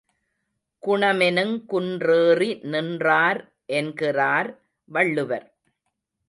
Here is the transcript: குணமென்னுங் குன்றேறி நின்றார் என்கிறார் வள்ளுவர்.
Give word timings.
குணமென்னுங் 0.83 1.65
குன்றேறி 1.65 2.49
நின்றார் 2.63 3.41
என்கிறார் 3.65 4.49
வள்ளுவர். 4.89 5.47